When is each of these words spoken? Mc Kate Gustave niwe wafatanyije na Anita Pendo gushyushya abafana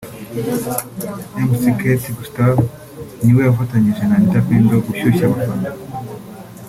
Mc 1.49 1.61
Kate 1.79 2.07
Gustave 2.17 2.61
niwe 3.23 3.41
wafatanyije 3.47 4.01
na 4.05 4.15
Anita 4.17 4.45
Pendo 4.47 4.75
gushyushya 4.85 5.23
abafana 5.27 5.69